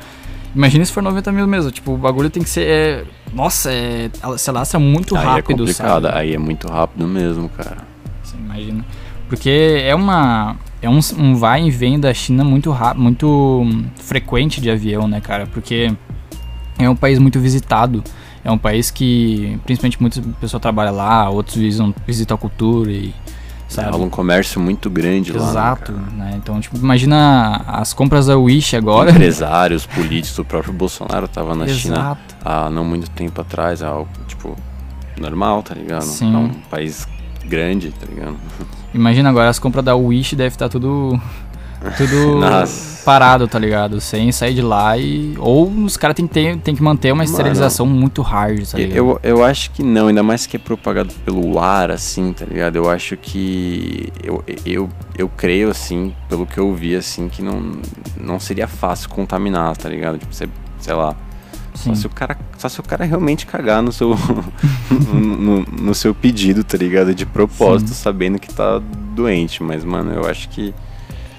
[0.54, 1.70] Imagina se for 90 mil mesmo.
[1.70, 2.66] Tipo, o bagulho tem que ser.
[2.66, 6.02] É, nossa, é, se alastra muito aí é rápido, é complicado.
[6.04, 6.18] sabe?
[6.18, 7.78] Aí é muito rápido mesmo, cara.
[8.22, 8.84] Você imagina.
[9.28, 10.56] Porque é uma.
[10.80, 15.20] É um, um vai e vem da China muito rápido, muito frequente de avião, né,
[15.20, 15.46] cara?
[15.46, 15.92] Porque
[16.78, 18.04] é um país muito visitado.
[18.44, 23.14] É um país que, principalmente, muitas pessoas trabalham lá, outros visitam, visitam a cultura e
[23.74, 23.90] Sabe?
[23.90, 25.50] Rola um comércio muito grande Exato, lá.
[25.50, 26.34] Exato, né?
[26.36, 29.10] Então, tipo, imagina as compras da Wish agora.
[29.10, 31.80] Empresários, políticos, o próprio Bolsonaro tava na Exato.
[31.80, 34.56] China há não muito tempo atrás, algo, tipo,
[35.18, 36.04] normal, tá ligado?
[36.04, 36.32] Sim.
[36.32, 37.08] É um país
[37.44, 38.36] grande, tá ligado?
[38.94, 40.78] Imagina agora as compras da Wish deve estar tá
[41.96, 44.00] tudo tudo parado, tá ligado?
[44.00, 45.34] Sem sair de lá e.
[45.38, 48.96] Ou os caras tem, tem, tem que manter uma esterilização Mano, muito hard, tá ligado?
[48.96, 52.76] Eu, eu acho que não, ainda mais que é propagado pelo ar, assim, tá ligado?
[52.76, 54.12] Eu acho que.
[54.22, 57.72] Eu, eu, eu creio, assim, pelo que eu vi, assim, que não,
[58.18, 60.18] não seria fácil contaminar, tá ligado?
[60.18, 60.48] Tipo, você,
[60.80, 61.14] sei lá.
[61.74, 64.16] Só se, o cara, só se o cara realmente cagar no seu,
[64.88, 67.12] no, no, no, seu pedido, tá ligado?
[67.12, 67.94] De propósito, Sim.
[67.94, 68.80] sabendo que tá
[69.12, 69.60] doente.
[69.60, 70.72] Mas, mano, eu acho que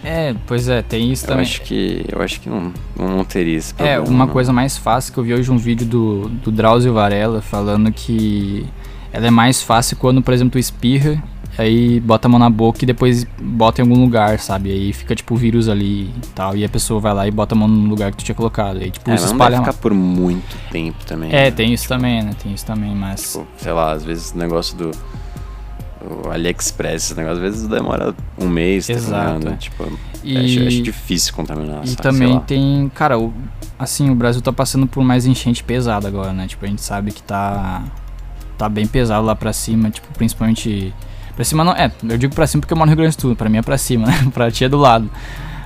[0.05, 1.43] é, pois é, tem isso eu também.
[1.43, 4.05] Acho que, eu acho que não, não teria esse problema.
[4.05, 4.33] É, uma não.
[4.33, 8.65] coisa mais fácil que eu vi hoje um vídeo do, do Drauzio Varela falando que
[9.11, 11.23] ela é mais fácil quando, por exemplo, tu espirra,
[11.57, 14.71] aí bota a mão na boca e depois bota em algum lugar, sabe?
[14.71, 16.55] Aí fica tipo o vírus ali e tal.
[16.55, 18.77] E a pessoa vai lá e bota a mão no lugar que tu tinha colocado.
[18.77, 19.57] Aí tipo, É, se não espalha.
[19.57, 21.29] vai ficar por muito tempo também.
[21.31, 21.51] É, né?
[21.51, 22.31] tem isso também, né?
[22.43, 23.31] Tem isso também, mas.
[23.33, 24.91] Tipo, sei lá, às vezes o negócio do
[26.09, 29.53] o AliExpress, esse negócio, às vezes demora um mês, tá Exato, ligado?
[29.53, 29.57] é.
[29.57, 32.01] Tipo, E, acho, acho difícil contaminar, e sabe?
[32.01, 32.89] Também tem.
[32.95, 33.33] Cara, o,
[33.77, 36.47] assim, o Brasil tá passando por mais enchente pesada agora, né?
[36.47, 37.83] Tipo, a gente sabe que tá.
[38.57, 40.93] Tá bem pesado lá pra cima, tipo, principalmente.
[41.35, 41.73] Pra cima não.
[41.73, 43.57] É, eu digo pra cima porque eu moro no Rio Grande do Sul, pra mim
[43.57, 44.27] é pra cima, né?
[44.33, 45.09] pra ti é do lado.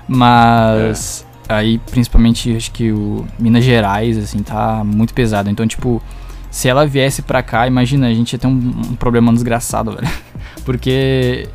[0.07, 1.25] Mas.
[1.47, 5.49] Aí, principalmente, acho que o Minas Gerais, assim, tá muito pesado.
[5.49, 6.01] Então, tipo,
[6.49, 10.07] se ela viesse pra cá, imagina, a gente ia ter um, um problema desgraçado, velho.
[10.65, 11.47] Porque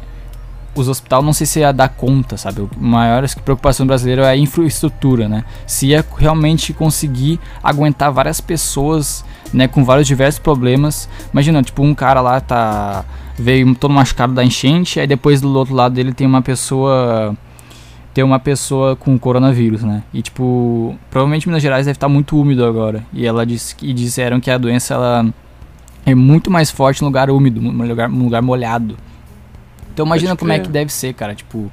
[0.74, 2.62] os hospitais não sei se ia dar conta, sabe?
[2.62, 5.44] A maior preocupação brasileira é a infraestrutura, né?
[5.66, 11.08] Se ia realmente conseguir aguentar várias pessoas, né, com vários diversos problemas.
[11.32, 13.04] Imagina, tipo, um cara lá tá
[13.36, 17.36] veio todo machucado da enchente, aí depois do outro lado dele tem uma pessoa
[18.14, 20.04] tem uma pessoa com coronavírus, né?
[20.14, 23.04] E tipo, provavelmente Minas Gerais deve estar muito úmido agora.
[23.12, 25.26] E ela disse e disseram que a doença ela
[26.06, 28.96] é muito mais forte em lugar úmido, em lugar, lugar molhado.
[29.92, 31.34] Então imagina como é que deve ser, cara.
[31.34, 31.70] Tipo,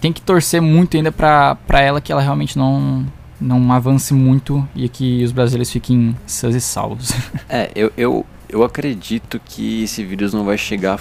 [0.00, 3.04] tem que torcer muito ainda pra, pra ela que ela realmente não,
[3.40, 7.12] não avance muito e que os brasileiros fiquem sãos e salvos.
[7.48, 11.00] É, eu, eu, eu acredito que esse vírus não vai chegar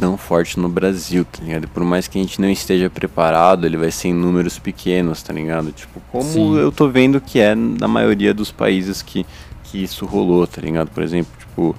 [0.00, 1.68] tão forte no Brasil, tá ligado?
[1.68, 5.30] Por mais que a gente não esteja preparado, ele vai ser em números pequenos, tá
[5.32, 5.70] ligado?
[5.72, 6.56] Tipo, como Sim.
[6.56, 9.26] eu tô vendo que é na maioria dos países que,
[9.64, 10.90] que isso rolou, tá ligado?
[10.90, 11.76] Por exemplo, tipo,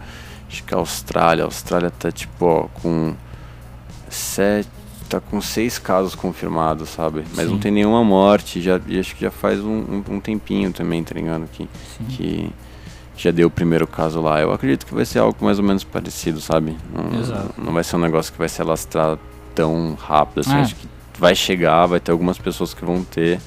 [0.47, 3.15] acho que a Austrália, a Austrália tá tipo, ó, com
[4.07, 4.69] sete,
[5.09, 7.23] tá com seis casos confirmados, sabe?
[7.35, 7.61] Mas não Sim.
[7.61, 11.15] tem nenhuma morte, já, e acho que já faz um, um, um tempinho também, tá
[11.15, 11.49] ligado?
[11.51, 11.67] Que,
[12.07, 12.51] que
[13.17, 14.39] já deu o primeiro caso lá.
[14.39, 16.75] Eu acredito que vai ser algo mais ou menos parecido, sabe?
[16.93, 17.53] Não, Exato.
[17.57, 19.17] não vai ser um negócio que vai se alastrar
[19.53, 20.55] tão rápido assim.
[20.55, 20.61] É.
[20.61, 23.39] Acho que vai chegar, vai ter algumas pessoas que vão ter,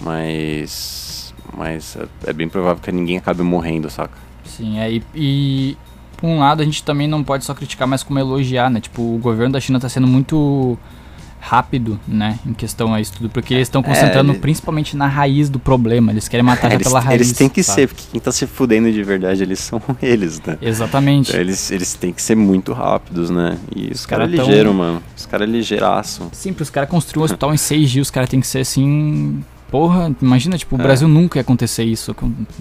[0.00, 1.34] mas.
[1.56, 4.16] Mas é, é bem provável que ninguém acabe morrendo, saca?
[4.44, 5.76] Sim, é, e, e
[6.16, 8.80] por um lado a gente também não pode só criticar, mas como elogiar, né?
[8.80, 10.78] Tipo, o governo da China tá sendo muito
[11.40, 15.48] rápido, né, em questão a isso tudo, porque eles estão concentrando ele- principalmente na raiz
[15.48, 17.20] do problema, eles querem matar eles, pela raiz.
[17.20, 17.80] eles têm que sabe?
[17.80, 20.58] ser, porque quem tá se fudendo de verdade eles são eles, né?
[20.60, 21.30] Exatamente.
[21.30, 23.58] Então, eles, eles têm que ser muito rápidos, né?
[23.74, 25.02] E os caras cara tão- ligeiros, mano.
[25.16, 26.28] Os caras ligeiraço.
[26.32, 29.42] Sim, os caras construir um hospital em seis dias, os caras têm que ser assim.
[29.70, 30.82] Porra, imagina, tipo, o É.
[30.82, 32.14] Brasil nunca ia acontecer isso.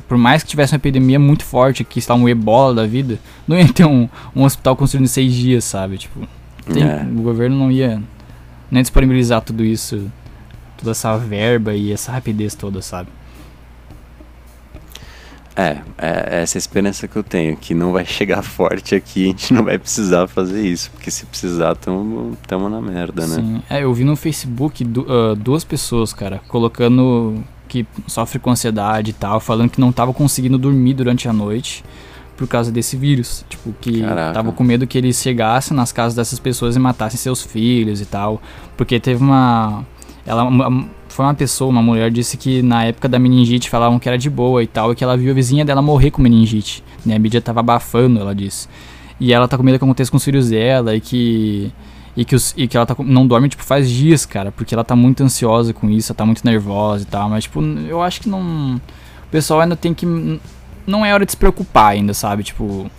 [0.08, 3.58] Por mais que tivesse uma epidemia muito forte aqui, lá, um ebola da vida, não
[3.58, 5.98] ia ter um, um hospital construído em seis dias, sabe?
[5.98, 6.20] Tipo,
[6.72, 7.02] tem- É.
[7.04, 8.00] o governo não ia
[8.72, 10.12] nem disponibilizar tudo isso,
[10.78, 13.10] toda essa verba e essa rapidez toda, sabe?
[15.56, 19.26] É, é essa é a esperança que eu tenho, que não vai chegar forte aqui,
[19.26, 23.36] a gente não vai precisar fazer isso, porque se precisar, tamo, tamo na merda, né?
[23.36, 23.62] Sim.
[23.70, 29.12] É, eu vi no Facebook du- ah, duas pessoas, cara, colocando que sofre com ansiedade
[29.12, 31.84] e tal, falando que não tava conseguindo dormir durante a noite
[32.40, 33.44] por causa desse vírus.
[33.50, 34.34] Tipo, que Caraca.
[34.34, 38.06] tava com medo que eles chegassem nas casas dessas pessoas e matassem seus filhos e
[38.06, 38.42] tal.
[38.78, 39.86] Porque teve uma.
[40.26, 40.50] Ela
[41.10, 44.30] foi uma pessoa, uma mulher, disse que na época da meningite falavam que era de
[44.30, 46.82] boa e tal, e que ela viu a vizinha dela morrer com meningite.
[47.06, 47.16] Né?
[47.16, 48.70] A mídia tava abafando, ela disse.
[49.20, 51.74] E ela tá com medo que aconteça com os filhos dela e que.
[52.16, 54.84] E que, os, e que ela tá, não dorme, tipo, faz dias, cara, porque ela
[54.84, 58.22] tá muito ansiosa com isso, ela tá muito nervosa e tal, mas, tipo, eu acho
[58.22, 58.76] que não.
[58.76, 60.06] O pessoal ainda tem que.
[60.90, 62.44] Não é hora de se preocupar ainda, sabe?
[62.44, 62.90] Tipo,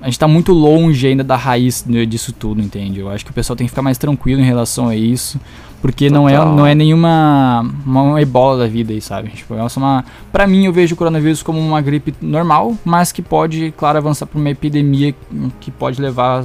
[0.00, 3.00] a gente tá muito longe ainda da raiz disso tudo, entende?
[3.00, 5.40] Eu acho que o pessoal tem que ficar mais tranquilo em relação a isso,
[5.80, 9.30] porque não é, não é nenhuma uma ebola da vida aí, sabe?
[9.30, 10.04] Tipo, é só uma.
[10.32, 14.26] Pra mim, eu vejo o coronavírus como uma gripe normal, mas que pode, claro, avançar
[14.26, 15.14] pra uma epidemia
[15.60, 16.42] que pode levar,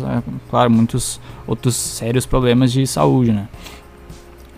[0.49, 3.47] claro, muitos outros sérios problemas de saúde, né?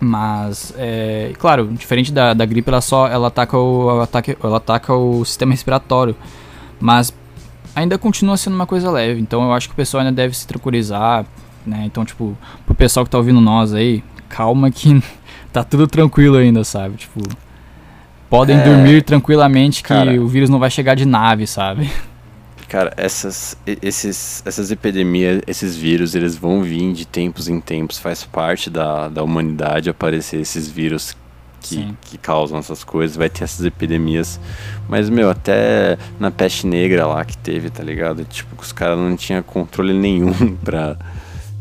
[0.04, 4.58] Mas, é, claro, diferente da, da gripe, ela só ela ataca, o, ela, ataca, ela
[4.58, 6.16] ataca o sistema respiratório.
[6.80, 7.14] Mas
[7.76, 9.22] ainda continua sendo uma coisa leve.
[9.22, 11.24] Então eu acho que o pessoal ainda deve se tranquilizar,
[11.66, 11.84] né?
[11.86, 12.36] Então, tipo,
[12.66, 15.02] pro pessoal que tá ouvindo nós aí, calma que
[15.54, 16.96] tá tudo tranquilo ainda, sabe?
[16.98, 17.22] Tipo,
[18.28, 20.20] podem É, dormir tranquilamente que cara.
[20.20, 21.92] o vírus não vai chegar de nave, sabe?
[22.72, 28.24] Cara, essas, esses, essas epidemias, esses vírus, eles vão vir de tempos em tempos, faz
[28.24, 31.14] parte da, da humanidade aparecer esses vírus
[31.60, 34.40] que, que causam essas coisas, vai ter essas epidemias.
[34.88, 38.24] Mas, meu, até na peste negra lá que teve, tá ligado?
[38.24, 40.98] Tipo, os caras não tinham controle nenhum pra.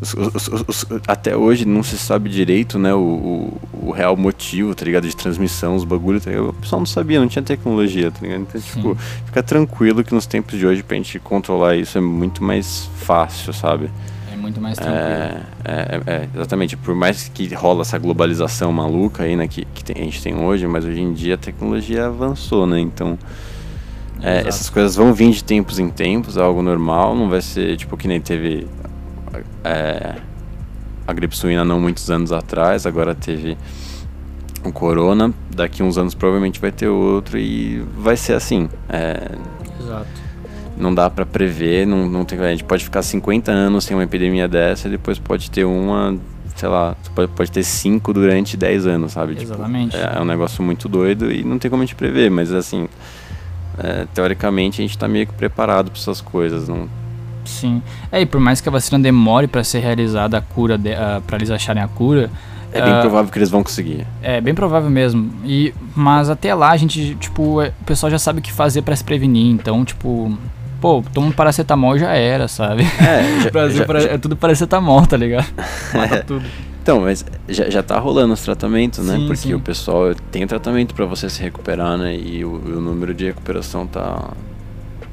[0.03, 2.99] Os- os- até hoje não se sabe direito, né, o,
[3.73, 5.07] o, o real motivo, tá ligado?
[5.07, 6.49] De transmissão, os bagulhos, tá ligado?
[6.51, 8.41] O pessoal não sabia, não tinha tecnologia, tá ligado?
[8.43, 8.95] Então, tipo,
[9.27, 13.53] fica tranquilo que nos tempos de hoje pra gente controlar isso é muito mais fácil,
[13.53, 13.91] sabe?
[14.33, 15.01] É muito mais tranquilo.
[15.05, 16.77] É, é, é, exatamente.
[16.77, 20.35] Por mais que rola essa globalização maluca aí, né, que, que tem- a gente tem
[20.35, 22.81] hoje, mas hoje em dia a tecnologia avançou, né?
[22.81, 23.19] Então,
[24.23, 27.77] é, essas coisas vão vir de tempos em tempos, é algo normal, não vai ser
[27.77, 28.67] tipo que nem teve
[29.65, 30.17] é,
[31.07, 33.57] a gripe suína não muitos anos atrás, agora teve
[34.65, 38.69] o corona, daqui uns anos provavelmente vai ter outro e vai ser assim.
[38.89, 39.31] É,
[39.81, 40.07] Exato.
[40.77, 44.05] não dá pra prever, não, não tem, a gente pode ficar 50 anos sem uma
[44.05, 46.17] epidemia dessa e depois pode ter uma,
[46.55, 49.35] sei lá, pode, pode ter cinco durante 10 anos, sabe?
[49.35, 49.97] Tipo, Exatamente.
[49.97, 52.89] é, é um negócio muito doido e não tem como a gente prever, mas assim,
[53.79, 57.00] é, teoricamente a gente tá meio que preparado pra essas coisas, não...
[57.51, 57.83] Sim.
[58.13, 61.21] É, e por mais que a vacina demore pra ser realizada a cura, de, ah,
[61.27, 62.31] pra eles acharem a cura,
[62.73, 64.07] É bem Ah, provável que eles vão conseguir.
[64.23, 65.29] é bem provável mesmo.
[65.45, 68.83] E, mas até lá a gente, tipo, é- o pessoal já sabe o que fazer
[68.83, 69.51] pra se prevenir.
[69.51, 70.39] Então, tipo,
[70.81, 72.85] pô, toma um paracetamol já era, sabe?
[72.85, 75.49] É, já- Brasil já- para- é tudo paracetamol, tá ligado?
[75.93, 76.45] Mata tudo.
[76.81, 79.17] Então, mas já, já tá rolando os tratamentos, né?
[79.17, 79.55] Sim, Porque sim.
[79.55, 82.15] o pessoal tem tratamento pra você se recuperar, né?
[82.17, 84.31] E o, o número de recuperação tá,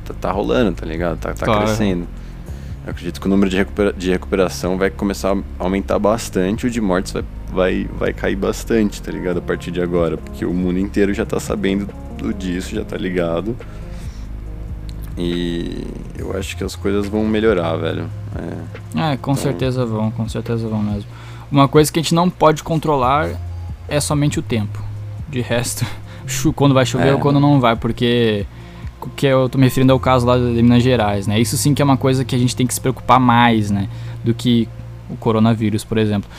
[0.05, 1.17] tá, tá rolando, tá ligado?
[1.17, 1.65] Tá, tá Claro.
[1.65, 2.07] crescendo.
[2.87, 6.69] Eu acredito que o número de, recupera, de recuperação vai começar a aumentar bastante, o
[6.69, 9.39] de mortes vai, vai, vai cair bastante, tá ligado?
[9.39, 10.15] A partir de agora.
[10.15, 13.57] Porque o mundo inteiro já tá sabendo do disso, já tá ligado.
[15.17, 15.85] E
[16.17, 18.09] eu acho que as coisas vão melhorar, velho.
[18.95, 19.13] É.
[19.13, 21.09] É, com certeza vão, com certeza vão mesmo.
[21.51, 23.29] Uma coisa que a gente não pode controlar
[23.89, 24.81] é somente o tempo.
[25.27, 25.85] De resto,
[26.55, 27.13] quando vai chover É.
[27.13, 28.45] ou quando não vai, porque
[29.15, 31.39] que eu tô me referindo ao caso lá de Minas Gerais, né?
[31.39, 33.87] Isso sim que é uma coisa que a gente tem que se preocupar mais, né?
[34.23, 34.67] Do que
[35.09, 36.29] o coronavírus, por exemplo.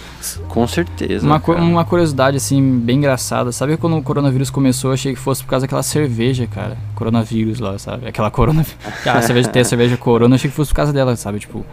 [0.48, 1.26] Com certeza.
[1.26, 1.60] Uma, cara.
[1.62, 3.50] uma curiosidade, assim, bem engraçada.
[3.50, 6.76] Sabe quando o coronavírus começou, eu achei que fosse por causa daquela cerveja, cara.
[6.94, 8.08] Coronavírus lá, sabe?
[8.08, 8.64] Aquela corona...
[9.06, 11.38] Ah, a cerveja tem a cerveja corona, eu achei que fosse por causa dela, sabe?
[11.38, 11.64] Tipo...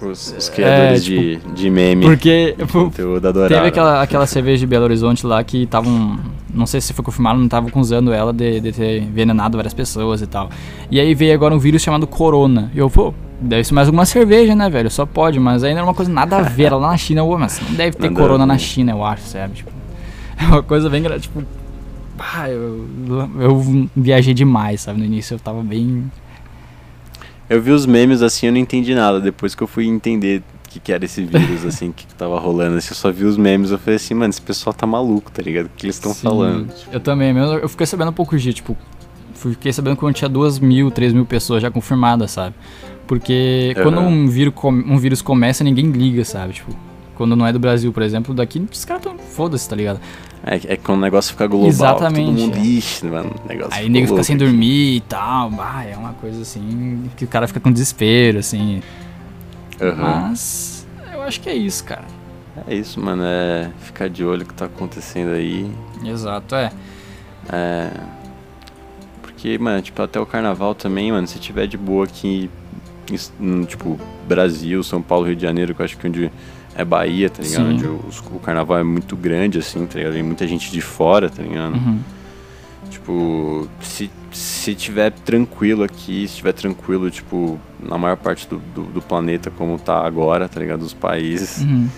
[0.00, 2.04] Os, os criadores É, tipo, de, de meme.
[2.06, 2.54] Porque...
[2.56, 3.32] de conteúdo.
[3.48, 6.18] Teve aquela, aquela cerveja de Belo Horizonte lá que estavam.
[6.54, 10.22] Não sei se foi confirmado, não estavam acusando ela de, de ter envenenado várias pessoas
[10.22, 10.50] e tal.
[10.90, 12.70] E aí veio agora um vírus chamado Corona.
[12.74, 14.90] E eu, pô, deve ser mais alguma cerveja, né, velho?
[14.90, 17.22] Só pode, mas ainda era uma coisa nada a ver lá na China.
[17.24, 18.56] Pô, mas não deve ter Corona na.
[18.56, 19.54] China, eu acho, sabe?
[19.54, 19.70] Tipo,
[20.40, 21.02] é uma coisa bem.
[21.02, 21.42] gra- Tipo.
[22.20, 22.84] Ah, eu,
[23.40, 24.98] eu viajei demais, sabe?
[24.98, 26.10] No início eu tava bem.
[27.48, 29.20] Eu vi os memes assim, eu não entendi nada.
[29.20, 32.76] Depois que eu fui entender o que, que era esse vírus, assim, que tava rolando.
[32.76, 35.42] Assim, eu só vi os memes, eu falei assim, mano, esse pessoal tá maluco, tá
[35.42, 35.66] ligado?
[35.66, 36.68] O que eles estão falando?
[36.92, 37.36] Eu também.
[37.36, 38.76] Eu fiquei sabendo há poucos dias, tipo.
[39.34, 42.56] Fiquei sabendo quando tinha duas mil, três mil pessoas já confirmadas, sabe?
[43.06, 44.08] Porque quando Aham.
[44.08, 46.54] um vírus, um vírus começa, ninguém liga, sabe?
[46.54, 46.76] Tipo,
[47.14, 49.16] quando não é do Brasil, por exemplo, daqui os caras tão.
[49.16, 50.00] Foda-se, tá ligado?
[50.44, 52.60] É, é quando o negócio fica global, Exatamente, todo mundo, é.
[52.60, 54.44] ixi, mano, o negócio Aí ficou nego fica sem aqui.
[54.44, 55.52] dormir e tal.
[55.58, 57.10] Ah, é uma coisa assim.
[57.16, 58.82] Que o cara fica com desespero, assim.
[59.80, 60.28] Aham.
[60.30, 60.86] Mas.
[61.12, 62.04] Eu acho que é isso, cara.
[62.66, 65.70] É isso, mano, é ficar de olho o que tá acontecendo aí.
[66.04, 66.70] Exato, é.
[67.52, 67.90] É.
[69.22, 72.50] Porque, mano, tipo, até o carnaval também, mano, se tiver de boa aqui,
[73.68, 76.32] tipo, Brasil, São Paulo, Rio de Janeiro, que eu acho que onde
[76.78, 77.66] é Bahia, tá ligado?
[77.66, 77.72] Sim.
[77.74, 80.14] Onde os- o carnaval é muito grande, assim, tá ligado?
[80.14, 81.74] Vem muita gente de fora, tá ligado?
[81.74, 81.98] Uhum.
[82.90, 88.82] Tipo, se, se tiver tranquilo aqui, se tiver tranquilo, tipo, na maior parte do, do,
[88.84, 90.80] do planeta como tá agora, tá ligado?
[90.80, 91.88] Dos países, Uhum.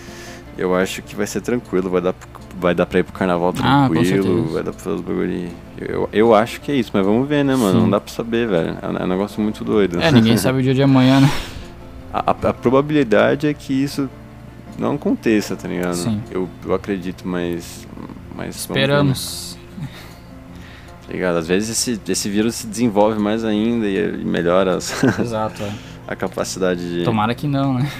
[0.58, 2.14] eu acho que vai ser tranquilo, vai dar,
[2.58, 4.52] vai dar pra ir pro carnaval Ah, tranquilo, certeza.
[4.54, 5.48] vai dar pra fazer os bagulho.
[5.78, 7.72] Eu, eu acho que é isso, mas vamos ver, né, mano?
[7.74, 7.80] Sim.
[7.82, 8.76] Não dá pra saber, velho.
[8.82, 10.00] É um, é um negócio muito doido.
[10.00, 11.30] É, ninguém sabe o dia de amanhã, né?
[12.12, 14.08] a, a- a probabilidade é que isso
[14.80, 15.94] não aconteça, tá ligado?
[15.94, 16.20] Sim.
[16.30, 17.86] Eu, eu acredito, mas.
[18.34, 18.56] mas?
[18.56, 19.58] Esperamos.
[21.06, 21.36] Tá ligado?
[21.38, 25.72] Às vezes esse, esse vírus se desenvolve mais ainda e, e melhora as- Exato, é.
[26.08, 27.04] a capacidade de.
[27.04, 27.90] Tomara que não, né?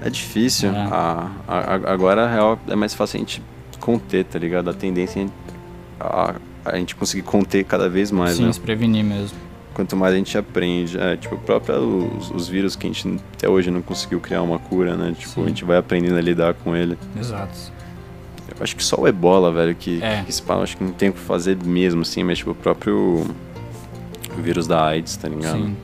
[0.00, 0.70] É difícil.
[0.70, 0.78] É.
[0.78, 3.42] A, a- a- agora, a real, é mais fácil a gente
[3.80, 4.68] conter, tá ligado?
[4.68, 5.26] A tendência é
[6.00, 8.52] a, a gente conseguir conter cada vez mais, Sim, né?
[8.52, 9.38] se prevenir mesmo.
[9.76, 10.98] Quanto mais a gente aprende.
[10.98, 14.58] É, tipo, próprio os, os vírus que a gente até hoje não conseguiu criar uma
[14.58, 15.14] cura, né?
[15.18, 15.44] Tipo, Sim.
[15.44, 16.96] a gente vai aprendendo a lidar com ele.
[17.14, 17.52] Exato.
[18.48, 20.22] Eu acho que só o ebola, velho, que, É.
[20.24, 22.54] que se fala, acho que não tem o que fazer mesmo, assim, mas tipo, o
[22.54, 23.26] próprio
[24.38, 25.58] vírus da AIDS, tá ligado?
[25.58, 25.76] Sim.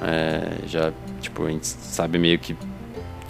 [0.00, 0.90] É, já,
[1.20, 2.56] tipo, a gente sabe meio que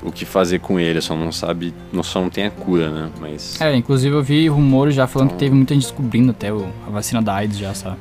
[0.04, 3.10] o que fazer com ele, só não sabe, não, só não tem a cura, né?
[3.20, 3.60] Mas.
[3.60, 6.68] É, inclusive eu vi rumores já falando Então- que teve muita gente descobrindo até o-
[6.86, 7.96] a vacina da AIDS já, sabe?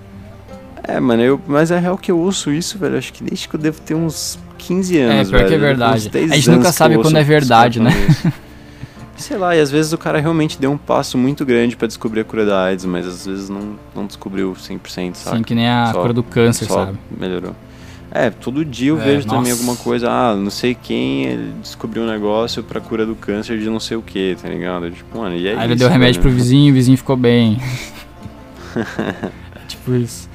[0.85, 2.97] É, mano, eu, mas é real que eu ouço isso, velho.
[2.97, 5.55] Acho que desde que eu devo ter uns 15 anos, pior que velho.
[5.55, 5.97] é verdade.
[5.97, 7.91] Uns 10 A gente nunca que sabe quando é verdade, né?
[9.15, 12.21] Sei lá, e às vezes o cara realmente deu um passo muito grande pra descobrir
[12.21, 15.37] a cura da AIDS, mas às vezes não, não descobriu 100%, sabe?
[15.37, 16.97] Sim, que nem a Só- cura do câncer, sabe?
[17.17, 17.55] melhorou.
[18.11, 19.53] É, todo dia eu É, vejo também nossa.
[19.53, 23.79] alguma coisa, ah, não sei quem descobriu um negócio pra cura do câncer de não
[23.79, 24.91] sei o que, tá ligado?
[24.91, 26.33] Tipo, mano, e é Aí isso, ele deu remédio velho.
[26.35, 27.59] pro vizinho, o vizinho ficou bem.
[28.75, 30.29] é tipo isso.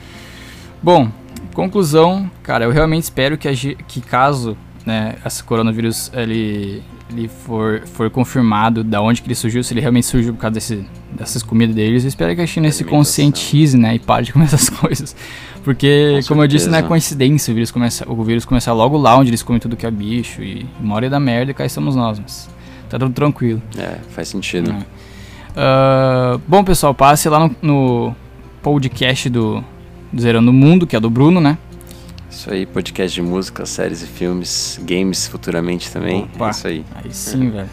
[0.82, 1.10] Bom,
[1.54, 7.82] conclusão, cara, eu realmente espero que, a que caso né, esse coronavírus ele, ele for,
[7.86, 11.42] for confirmado da onde que ele surgiu, se ele realmente surgiu por causa desse, dessas
[11.42, 14.70] comidas deles, eu espero que a China se conscientize, né, e pare de comer essas
[14.70, 15.14] coisas.
[15.64, 18.96] Porque, Com como eu disse, não é coincidência o vírus, começar, o vírus começar logo
[18.96, 21.66] lá onde eles comem tudo que é bicho e uma hora da merda e cá
[21.66, 22.48] estamos nós, mas
[22.88, 23.60] tá tudo tranquilo.
[23.76, 24.70] É, faz sentido.
[24.70, 25.08] É.
[25.54, 28.16] Ah, bom, pessoal, passe lá no, no
[28.62, 29.62] podcast do
[30.18, 31.58] Zerando o Mundo, que é do Bruno, né?
[32.30, 36.28] Isso aí, podcast de música, séries e filmes, games futuramente também.
[36.34, 36.48] Opa.
[36.48, 36.84] É isso aí.
[36.94, 37.68] Aí sim, velho.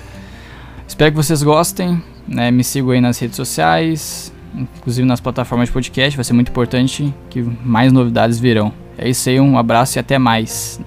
[0.88, 2.52] Espero que vocês gostem, né?
[2.52, 7.14] Me sigam aí nas redes sociais, inclusive nas plataformas de podcast, vai ser muito importante
[7.30, 8.72] que mais novidades virão.
[8.98, 10.80] É isso aí, um abraço e até mais.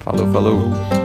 [0.00, 1.03] Falou, falou.